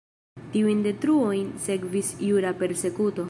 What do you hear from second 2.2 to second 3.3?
jura persekuto.